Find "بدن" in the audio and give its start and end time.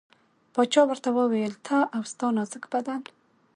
2.73-3.01